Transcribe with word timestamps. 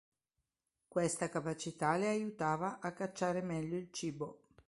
Questa 0.87 1.29
capacità 1.29 1.95
le 1.95 2.07
aiutava 2.07 2.79
a 2.79 2.91
cacciare 2.91 3.43
meglio 3.43 3.77
il 3.77 3.91
cibo. 3.91 4.39